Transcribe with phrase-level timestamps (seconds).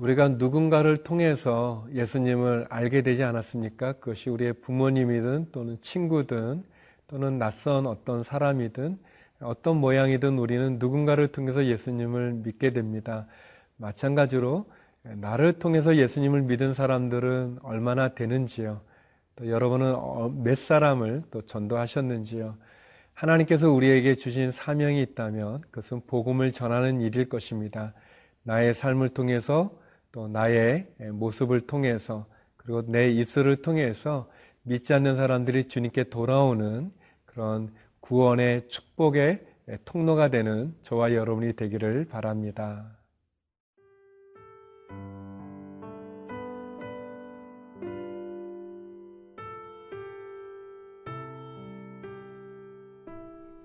[0.00, 3.92] 우리가 누군가를 통해서 예수님을 알게 되지 않았습니까?
[3.94, 6.64] 그것이 우리의 부모님이든 또는 친구든
[7.06, 8.98] 또는 낯선 어떤 사람이든
[9.42, 13.26] 어떤 모양이든 우리는 누군가를 통해서 예수님을 믿게 됩니다.
[13.76, 14.64] 마찬가지로
[15.02, 18.80] 나를 통해서 예수님을 믿은 사람들은 얼마나 되는지요.
[19.36, 22.56] 또 여러분은 어, 몇 사람을 또 전도하셨는지요.
[23.12, 27.92] 하나님께서 우리에게 주신 사명이 있다면 그것은 복음을 전하는 일일 것입니다.
[28.44, 29.78] 나의 삶을 통해서
[30.12, 34.28] 또 나의 모습을 통해서 그리고 내 입술을 통해서
[34.62, 36.92] 믿지 않는 사람들이 주님께 돌아오는
[37.24, 39.46] 그런 구원의 축복의
[39.84, 42.96] 통로가 되는 저와 여러분이 되기를 바랍니다.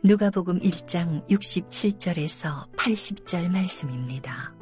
[0.04, 4.55] 누가복음 1장 67절에서 80절 말씀입니다.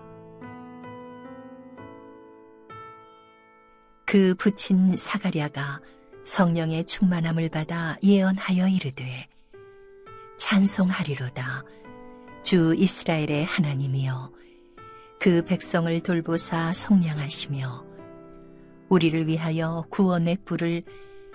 [4.13, 5.81] 그 부친 사가랴가
[6.23, 9.27] 성령의 충만함을 받아 예언하여 이르되
[10.37, 11.63] 찬송하리로다.
[12.43, 14.31] 주 이스라엘의 하나님이여
[15.19, 17.85] 그 백성을 돌보사 속량하시며
[18.89, 20.83] 우리를 위하여 구원의 불을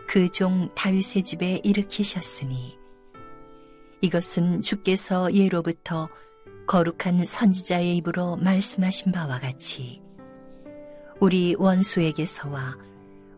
[0.07, 2.79] 그 종 다윗의 집에 일으키셨으니
[4.03, 6.09] 이것은 주께서 예로부터
[6.69, 10.01] 거룩한 선지자의 입으로 말씀하신 바와 같이
[11.21, 12.77] 우리 원수에게서와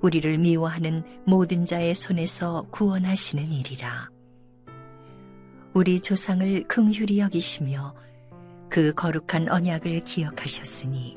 [0.02, 4.10] 우리를 미워하는 모든 자의 손에서 구원하시는 일이라.
[5.72, 7.94] 우리 조상을 긍휼히 여기시며
[8.68, 11.16] 그 거룩한 언약을 기억하셨으니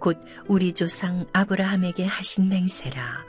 [0.00, 3.24] 곧 우리 조상 아브라함에게 하신 맹세라.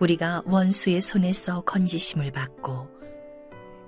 [0.00, 2.88] 우리가 원수의 손에서 건지심을 받고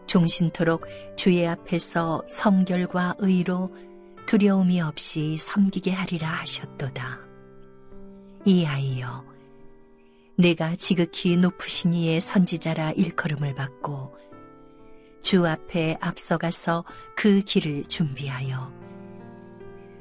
[0.06, 3.74] 종신토록 주의 앞에서 성결과 의로
[4.26, 7.23] 두려움이 없이 섬기게 하리라 하셨도다.
[8.44, 9.24] 이 아이여,
[10.36, 14.16] 내가 지극히 높으신 이의 선지자라 일컬음을 받고
[15.22, 16.84] 주 앞에 앞서가서
[17.16, 18.72] 그 길을 준비하여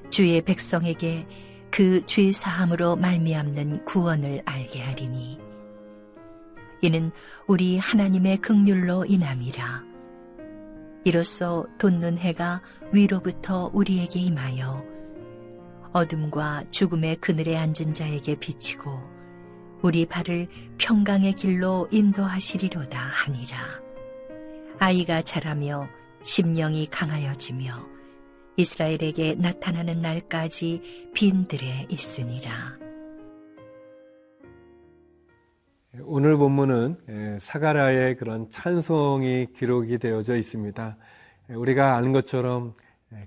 [0.10, 1.28] 주의 백성에게
[1.72, 5.40] 그 죄 사함으로 말미암는 구원을 알게 하리니
[6.82, 7.12] 이는
[7.48, 9.84] 우리 하나님의 극률로 인함이라.
[11.06, 12.62] 이로써 돋는 해가
[12.92, 14.93] 위로부터 우리에게 임하여
[15.94, 19.14] 어둠과 죽음의 그늘에 앉은 자에게 비치고
[19.84, 20.48] 우리 발을
[20.80, 23.58] 평강의 길로 인도하시리로다 하니라.
[24.80, 25.88] 아이가 자라며
[26.24, 27.94] 심령이 강하여지며
[28.58, 32.78] 이스라엘에게 나타나는 날까지 빈들에 있으니라.
[36.02, 40.98] 오늘 본문은 사가라의 그런 찬송이 기록이 되어져 있습니다.
[41.50, 42.74] 우리가 아는 것처럼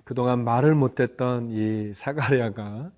[0.04, 2.90] 그동안 말을 못했던 이 사가랴가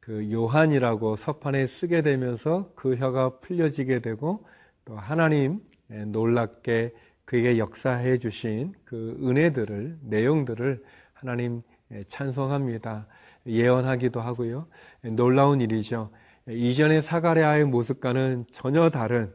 [0.00, 4.46] 그 요한이라고 서판에 쓰게 되면서 그 혀가 풀려지게 되고
[4.84, 6.92] 또 하나님 놀랍게
[7.24, 10.82] 그에게 역사해 주신 그 은혜들을 내용들을
[11.12, 11.62] 하나님
[12.08, 13.06] 찬송합니다.
[13.46, 14.66] 예언하기도 하고요.
[15.02, 16.10] 놀라운 일이죠.
[16.48, 19.32] 이전의 사가랴의 모습과는 전혀 다른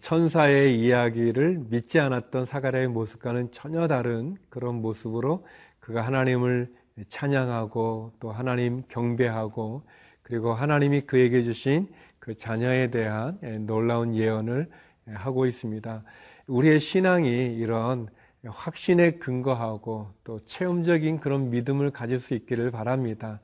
[0.00, 5.46] 천사의 이야기를 믿지 않았던 사가랴의 모습과는 전혀 다른 그런 모습으로
[5.80, 6.70] 그가 하나님을
[7.08, 9.82] 찬양하고 또 하나님 경배하고
[10.22, 14.68] 그리고 하나님이 그에게 주신 그 자녀에 대한 놀라운 예언을
[15.06, 16.04] 하고 있습니다.
[16.46, 18.08] 우리의 신앙이 이런
[18.44, 23.40] 확신에 근거하고 또 체험적인 그런 믿음을 가질 수 있기를 바랍니다.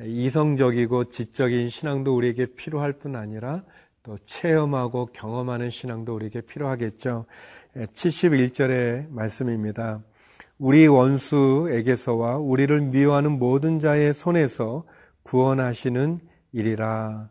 [0.00, 3.62] 이성적이고 지적인 신앙도 우리에게 필요할 뿐 아니라
[4.08, 7.26] 또 체험하고 경험하는 신앙도 우리에게 필요하겠죠.
[7.76, 10.00] 71절의 말씀입니다.
[10.56, 14.84] 우리 원수에게서와 우리를 미워하는 모든 자의 손에서
[15.24, 16.20] 구원하시는
[16.52, 17.28] 일이라.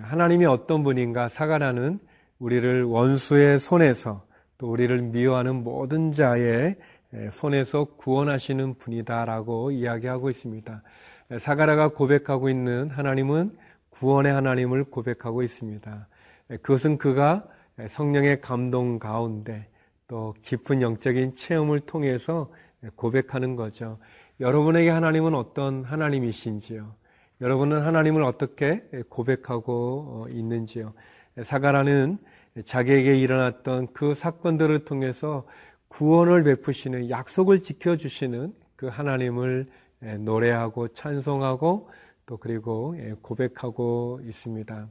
[0.00, 1.98] 하나님이 어떤 분인가 사가라는
[2.38, 4.24] 우리를 원수의 손에서
[4.56, 6.76] 또 우리를 미워하는 모든 자의
[7.30, 10.82] 손에서 구원하시는 분이다라고 이야기하고 있습니다.
[11.38, 13.60] 사가라가 고백하고 있는 하나님은
[13.92, 16.08] 구원의 하나님을 고백하고 있습니다.
[16.62, 17.44] 그것은 그가
[17.88, 19.68] 성령의 감동 가운데
[20.08, 22.50] 또 깊은 영적인 체험을 통해서
[22.96, 23.98] 고백하는 거죠.
[24.40, 26.94] 여러분에게 하나님은 어떤 하나님이신지요?
[27.40, 30.92] 여러분은 하나님을 어떻게 고백하고 있는지요?
[31.42, 32.18] 사가라는
[32.64, 35.46] 자기에게 일어났던 그 사건들을 통해서
[35.88, 39.66] 구원을 베푸시는 약속을 지켜주시는 그 하나님을
[40.04, 41.88] 예, 노래하고 찬송하고
[42.32, 44.88] 또 그리고 예, 고백하고 있습니다.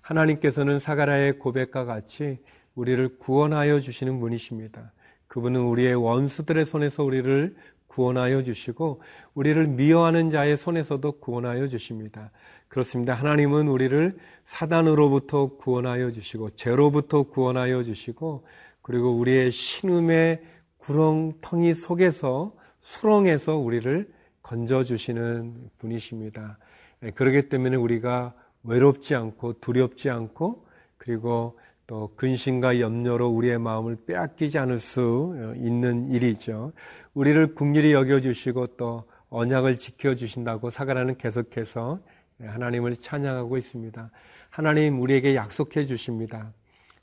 [0.00, 2.38] 하나님께서는 사가라의 고백과 같이
[2.74, 4.90] 우리를 구원하여 주시는 분이십니다.
[5.28, 7.54] 그분은 우리의 원수들의 손에서 우리를
[7.86, 9.02] 구원하여 주시고
[9.34, 12.32] 우리를 미워하는 자의 손에서도 구원하여 주십니다.
[12.66, 13.14] 그렇습니다.
[13.14, 18.44] 하나님은 우리를 사단으로부터 구원하여 주시고 죄로부터 구원하여 주시고
[18.82, 20.42] 그리고 우리의 신음의
[20.78, 26.58] 구렁텅이 속에서 수렁에서 우리를 건져 주시는 분이십니다.
[27.02, 30.66] 예, 그렇기 때문에 우리가 외롭지 않고 두렵지 않고
[30.98, 36.72] 그리고 또 근심과 염려로 우리의 마음을 빼앗기지 않을 수 어, 있는 일이죠.
[37.14, 42.00] 우리를 국리히 여겨주시고 또 언약을 지켜주신다고 사가라는 계속해서
[42.40, 44.10] 하나님을 찬양하고 있습니다.
[44.50, 46.52] 하나님 우리에게 약속해 주십니다.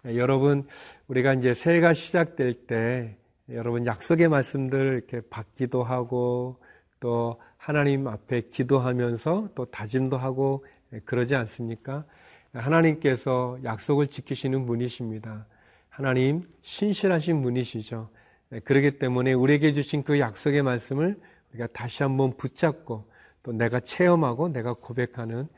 [0.06, 0.66] 여러분
[1.08, 3.18] 우리가 이제 새해가 시작될 때
[3.50, 6.58] 여러분 약속의 말씀들 이렇게 받기도 하고
[7.00, 10.66] 또 하나님 앞에 기도하면서 또 다짐도 하고
[11.04, 12.06] 그러지 않습니까?
[12.54, 15.46] 하나님께서 약속을 지키시는 분이십니다.
[15.90, 18.08] 하나님 신실하신 분이시죠.
[18.64, 21.20] 그렇기 때문에 우리에게 주신 그 약속의 말씀을
[21.50, 23.04] 우리가 다시 한번 붙잡고
[23.44, 25.50] 또 내가 체험하고 내가 고백하는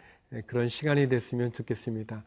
[0.47, 2.23] 그런 시간이 됐으면 좋겠습니다.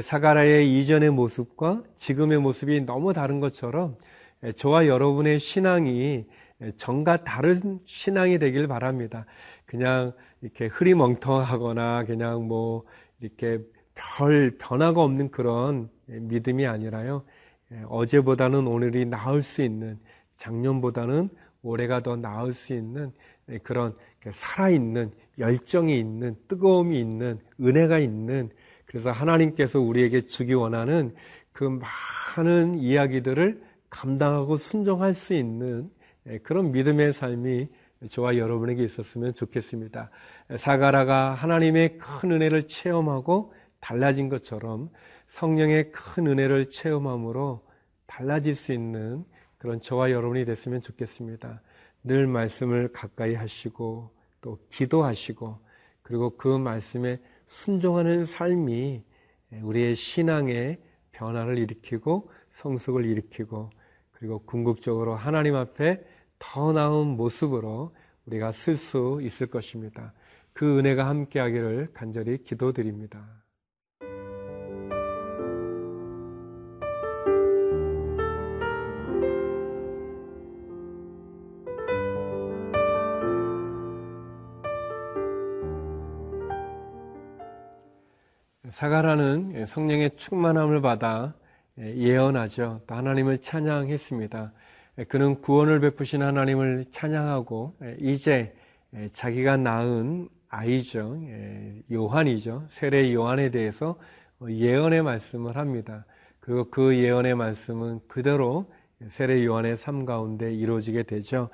[0.00, 3.98] 사가라의 이전의 모습과 지금의 모습이 너무 다른 것처럼
[4.56, 6.24] 저와 여러분의 신앙이
[6.76, 9.26] 정과 다른 신앙이 되길 바랍니다.
[9.66, 12.84] 그냥 이렇게 흐리멍텅하거나 그냥 뭐
[13.20, 13.60] 이렇게
[13.94, 17.24] 별 변화가 없는 그런 믿음이 아니라요.
[17.88, 19.98] 어제보다는 오늘이 나을 수 있는
[20.36, 21.28] 작년보다는
[21.62, 23.12] 올해가 더 나을 수 있는
[23.62, 23.94] 그런
[24.30, 28.50] 살아있는 열정이 있는 뜨거움이 있는 은혜가 있는
[28.86, 31.14] 그래서 하나님께서 우리에게 주기 원하는
[31.52, 31.64] 그
[32.36, 35.90] 많은 이야기들을 감당하고 순종할 수 있는
[36.42, 37.68] 그런 믿음의 삶이
[38.10, 40.10] 저와 여러분에게 있었으면 좋겠습니다.
[40.56, 44.90] 사가라가 하나님의 큰 은혜를 체험하고 달라진 것처럼
[45.28, 47.64] 성령의 큰 은혜를 체험함으로
[48.06, 49.24] 달라질 수 있는
[49.58, 51.62] 그런 저와 여러분이 됐으면 좋겠습니다.
[52.04, 55.58] 늘 말씀을 가까이 하시고 또 기도하시고
[56.02, 59.02] 그리고 그 말씀에 순종하는 삶이
[59.62, 60.78] 우리의 신앙의
[61.12, 63.70] 변화를 일으키고 성숙을 일으키고
[64.12, 66.02] 그리고 궁극적으로 하나님 앞에
[66.38, 67.94] 더 나은 모습으로
[68.26, 70.12] 우리가 쓸 수 있을 것입니다.
[70.52, 73.24] 그 은혜가 함께하기를 간절히 기도드립니다.
[88.68, 91.34] 사가라는 성령의 충만함을 받아
[91.78, 92.82] 예언하죠.
[92.86, 94.52] 또 하나님을 찬양했습니다.
[95.08, 98.54] 그는 구원을 베푸신 하나님을 찬양하고 이제
[99.12, 101.18] 자기가 낳은 아이죠.
[101.92, 102.66] 요한이죠.
[102.70, 103.98] 세례 요한에 대해서
[104.48, 106.06] 예언의 말씀을 합니다.
[106.40, 108.72] 그리고 그 예언의 말씀은 그대로
[109.08, 111.50] 세례 요한의 삶 가운데 이루어지게 되죠.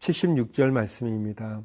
[0.00, 1.62] 76절 말씀입니다.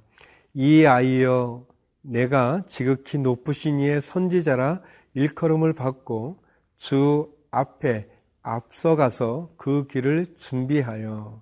[0.53, 1.65] 이 아이여
[2.01, 4.81] 내가 지극히 높으신 이의 선지자라
[5.15, 6.37] 일컬음을 받고
[6.77, 8.07] 주 앞에
[8.45, 11.41] 앞서가서 그 길을 준비하여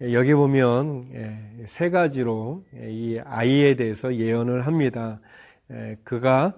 [0.00, 5.20] 여기 보면 예, 세 가지로 이 아이에 대해서 예언을 합니다.
[5.70, 6.54] 예, 그가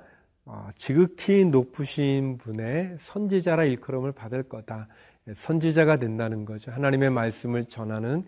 [0.47, 4.89] 어, 지극히 높으신 분의 선지자라 일컬음을 받을 거다.
[5.29, 6.71] 예, 선지자가 된다는 거죠.
[6.71, 8.25] 하나님의 말씀을 전하는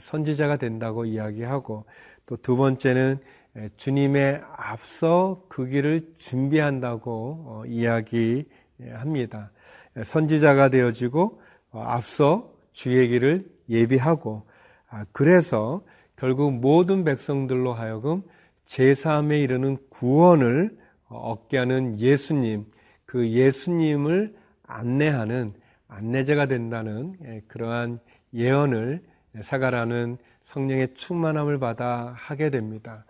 [0.00, 1.84] 선지자가 된다고 이야기하고
[2.26, 3.18] 또 두 번째는
[3.56, 9.50] 예, 주님의 앞서 그 길을 준비한다고 어, 이야기합니다.
[9.96, 11.40] 예, 선지자가 되어지고
[11.72, 14.46] 어, 앞서 주의 길을 예비하고
[14.88, 15.82] 아, 그래서
[16.16, 18.22] 결국 모든 백성들로 하여금
[18.66, 20.76] 제3에 이르는 구원을
[21.08, 22.66] 어, 얻게 하는 예수님,
[23.04, 24.34] 그 예수님을
[24.66, 25.54] 안내하는
[25.88, 28.00] 안내자가 된다는 예, 그러한
[28.34, 29.02] 예언을
[29.42, 33.04] 사가라는 성령의 충만함을 받아 하게 됩니다.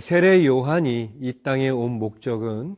[0.00, 2.76] 세례 요한이 이 땅에 온 목적은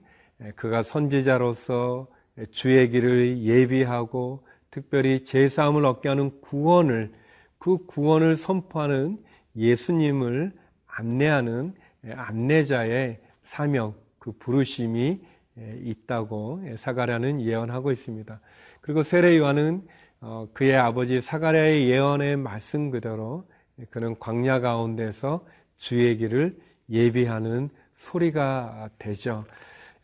[0.54, 2.06] 그가 선지자로서
[2.50, 7.12] 주의 길을 예비하고 특별히 제사함을 얻게 하는 구원을
[7.58, 9.18] 그 구원을 선포하는
[9.56, 10.52] 예수님을
[10.86, 11.74] 안내하는
[12.08, 15.20] 안내자의 사명 그 부르심이
[15.56, 18.40] 있다고 사가랴는 예언하고 있습니다.
[18.80, 19.86] 그리고 세례 요한은
[20.20, 23.46] 어, 그의 아버지 사가랴의 예언의 말씀 그대로
[23.90, 25.44] 그는 광야 가운데서
[25.76, 26.58] 주의 길을
[26.90, 29.44] 예비하는 소리가 되죠.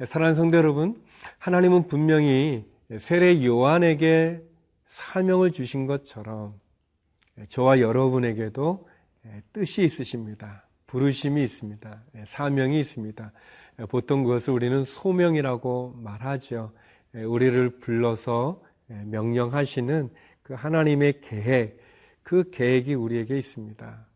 [0.05, 1.01] 사랑하는 성도 여러분,
[1.39, 2.65] 하나님은 분명히
[2.99, 4.43] 세례 요한에게
[4.87, 6.55] 사명을 주신 것처럼
[7.49, 8.89] 저와 여러분에게도
[9.53, 10.67] 뜻이 있으십니다.
[10.87, 12.03] 부르심이 있습니다.
[12.27, 13.33] 사명이 있습니다.
[13.89, 16.73] 보통 그것을 우리는 소명이라고 말하죠.
[17.15, 20.11] 우리를 불러서 명령하시는
[20.43, 21.81] 그 하나님의 계획,
[22.23, 24.07] 그 계획이 우리에게 있습니다.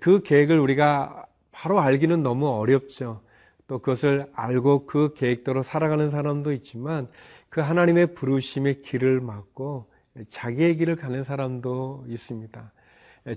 [0.00, 3.20] 그 계획을 우리가 바로 알기는 너무 어렵죠.
[3.66, 7.08] 또 그것을 알고 그 계획대로 살아가는 사람도 있지만
[7.48, 9.90] 그 하나님의 부르심의 길을 막고
[10.28, 12.72] 자기의 길을 가는 사람도 있습니다.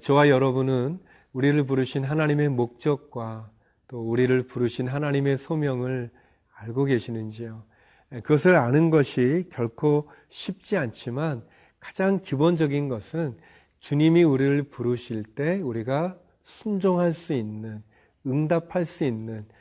[0.01, 0.99] 저와 여러분은
[1.33, 3.49] 우리를 부르신 하나님의 목적과
[3.87, 6.11] 또 우리를 부르신 하나님의 소명을
[6.55, 7.63] 알고 계시는지요?
[8.09, 11.43] 그것을 아는 것이 결코 쉽지 않지만
[11.79, 13.37] 가장 기본적인 것은
[13.79, 17.83] 주님이 우리를 부르실 때 우리가 순종할 수 있는,
[18.25, 19.58] 응답할 수 있는, 예,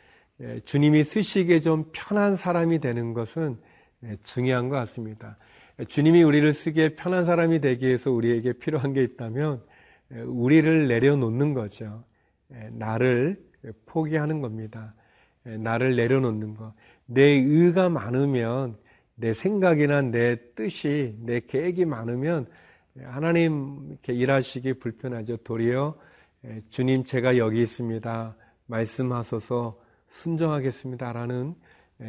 [0.65, 3.59] 주님이 쓰시기에 좀 편한 사람이 되는 것은
[4.05, 5.37] 예, 중요한 것 같습니다.
[5.81, 9.63] 예, 주님이 우리를 쓰기에 편한 사람이 되기 위해서 우리에게 필요한 게 있다면
[10.27, 12.05] 우리를 내려놓는 거죠.
[12.71, 13.43] 나를
[13.87, 14.95] 포기하는 겁니다.
[15.43, 16.73] 나를 내려놓는 것.
[17.07, 18.77] 내 의가 많으면
[19.17, 22.47] 내 생각이나 내 뜻이 내 계획이 많으면
[23.03, 25.39] 하나님 이렇게 일하시기 불편하죠.
[25.39, 25.99] 도리어
[26.71, 28.37] 주님 제가 여기 있습니다.
[28.67, 31.55] 말씀하소서 순종하겠습니다라는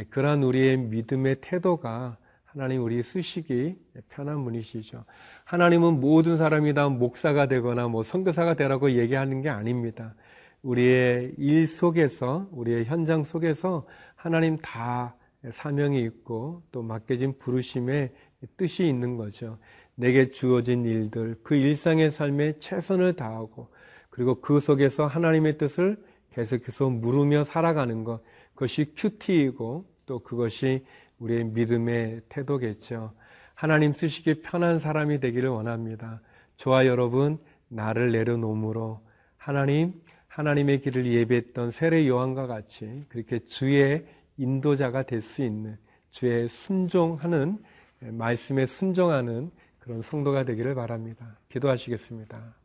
[0.09, 3.75] 그러한 우리의 믿음의 태도가 하나님 우리 쓰시기
[4.09, 5.05] 편한 분이시죠.
[5.45, 10.15] 하나님은 모든 사람이 다 목사가 되거나 뭐 선교사가 되라고 얘기하는 게 아닙니다.
[10.63, 15.15] 우리의 일 속에서 우리의 현장 속에서 하나님 다
[15.49, 18.11] 사명이 있고 또 맡겨진 부르심의
[18.57, 19.57] 뜻이 있는 거죠.
[19.95, 23.69] 내게 주어진 일들, 그 일상의 삶에 최선을 다하고
[24.09, 25.97] 그리고 그 속에서 하나님의 뜻을
[26.39, 28.21] 계속해서 물으며 살아가는 것,
[28.53, 30.85] 그것이 큐티이고 또 그것이
[31.19, 33.11] 우리의 믿음의 태도겠죠.
[33.53, 36.21] 하나님 쓰시기 편한 사람이 되기를 원합니다.
[36.55, 39.01] 저와 여러분, 나를 내려놓음으로
[39.35, 39.93] 하나님,
[40.29, 44.05] 하나님의 길을 예배했던 세례 요한과 같이 그렇게 주의
[44.37, 45.77] 인도자가 될 수 있는
[46.11, 47.57] 주의 순종하는
[47.99, 51.37] 말씀에 순종하는 그런 성도가 되기를 바랍니다.
[51.49, 52.55] 기도하시겠습니다.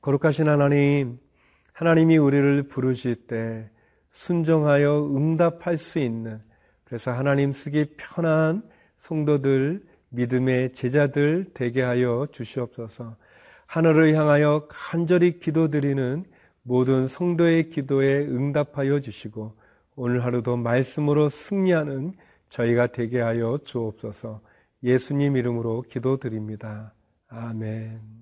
[0.00, 1.18] 거룩하신 하나님,
[1.82, 3.68] 하나님이 우리를 부르실 때
[4.10, 6.40] 순종하여 응답할 수 있는
[6.84, 8.62] 그래서 하나님 쓰기 편한
[8.98, 13.16] 성도들, 믿음의 제자들 되게 하여 주시옵소서.
[13.66, 16.24] 하늘을 향하여 간절히 기도드리는
[16.62, 19.56] 모든 성도의 기도에 응답하여 주시고
[19.96, 22.14] 오늘 하루도 말씀으로 승리하는
[22.48, 24.40] 저희가 되게 하여 주옵소서.
[24.84, 26.94] 예수님 이름으로 기도드립니다.
[27.26, 28.21] 아멘.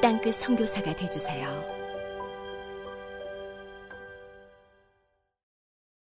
[0.00, 1.77] 땅끝 성교사가 되주세요